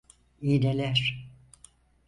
[0.41, 1.23] İğneler.